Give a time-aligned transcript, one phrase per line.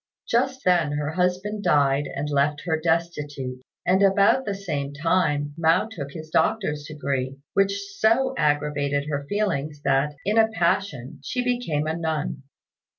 [0.27, 5.89] Just then her husband died and left her destitute; and about the same time Mao
[5.91, 11.85] took his doctor's degree, which so aggravated her feelings that, in a passion, she became
[11.85, 12.41] a nun.